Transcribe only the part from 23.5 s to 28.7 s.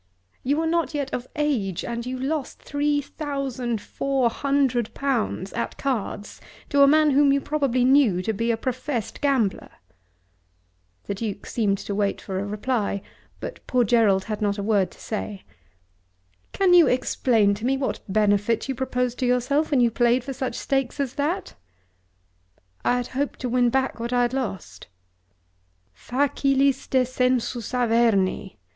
back what I had lost." "Facilis descensus Averni!"